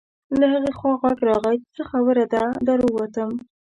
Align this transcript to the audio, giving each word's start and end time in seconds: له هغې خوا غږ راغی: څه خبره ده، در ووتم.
له 0.39 0.45
هغې 0.53 0.71
خوا 0.77 0.93
غږ 1.01 1.17
راغی: 1.29 1.57
څه 1.75 1.81
خبره 1.89 2.25
ده، 2.33 2.43
در 2.67 2.79
ووتم. 2.85 3.31